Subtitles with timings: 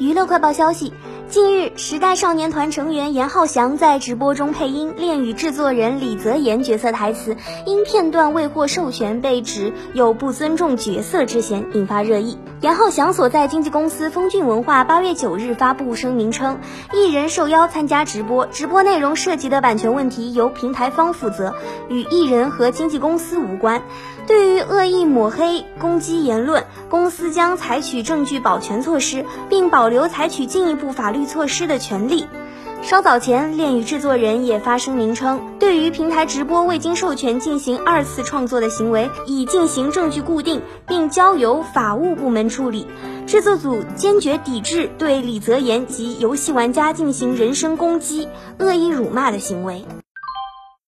[0.00, 0.94] 娱乐快报消息。
[1.28, 12.38] 近日，时代少年团成员严浩翔在直播中配音，恋与制作人李泽言角色台词，因片段未获授权，被指有不尊重角色之嫌，引发热议。
[12.62, 16.58] 严浩翔所在经纪公司风骏文化八月九日发布声明称，
[16.94, 21.54] 艺人受邀参加直播，直播内容涉及的版权问题由平台方负责，
[21.90, 23.82] 与艺人和经纪公司无关。
[24.30, 31.26] 对于恶意抹黑、攻击言论，公司将采取证据保全措施，并保留采取进一步法律。
[31.26, 32.26] 措施的权利。
[32.80, 42.86] 稍早前，恋与制作人也发声明称，对于平台直播未经授权进行二次创作的行为，已进行证据固定，并交由法务部门处理。
[43.26, 48.28] 制作组坚决抵制对李泽言及游戏玩家进行人身攻击、
[48.60, 49.84] 恶意辱骂的行为。